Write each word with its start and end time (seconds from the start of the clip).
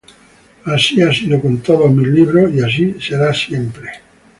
Así 0.65 1.03
ha 1.03 1.13
sido 1.13 1.39
con 1.39 1.53
mis 1.53 1.61
todos 1.61 1.91
libros 1.95 2.51
y 2.51 2.59
así 2.63 2.99
será 2.99 3.31
siempre". 3.35 3.91